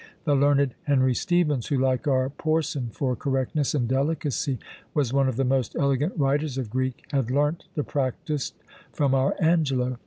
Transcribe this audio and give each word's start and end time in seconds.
The 0.23 0.33
learned 0.33 0.73
Henry 0.85 1.13
Stephens, 1.13 1.67
who, 1.67 1.77
like 1.77 2.07
our 2.07 2.31
Porson 2.31 2.89
for 2.89 3.15
correctness 3.15 3.75
and 3.75 3.87
delicacy, 3.87 4.57
was 4.95 5.13
one 5.13 5.29
of 5.29 5.35
the 5.35 5.43
most 5.43 5.75
elegant 5.75 6.17
writers 6.17 6.57
of 6.57 6.71
Greek, 6.71 7.03
had 7.11 7.29
learnt 7.29 7.65
the 7.75 7.83
practice 7.83 8.53
from 8.91 9.13
our 9.13 9.35
Angelo. 9.39 9.99